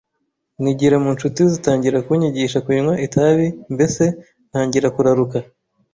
nigira 0.61 0.95
mu 1.03 1.09
nshuti 1.15 1.41
zitangira 1.51 1.97
kunyigisha 2.05 2.59
kunywa 2.65 2.93
itabi 3.05 3.47
mbese 3.73 4.03
ntangira 4.49 4.87
kuraruka, 4.95 5.37